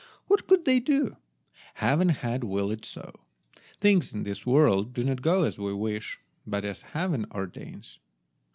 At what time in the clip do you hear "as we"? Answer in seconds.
5.43-5.75